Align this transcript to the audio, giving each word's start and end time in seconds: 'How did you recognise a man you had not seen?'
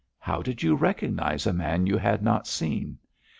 'How 0.17 0.41
did 0.41 0.63
you 0.63 0.73
recognise 0.73 1.45
a 1.45 1.53
man 1.53 1.85
you 1.85 1.95
had 1.95 2.23
not 2.23 2.47
seen?' 2.47 2.97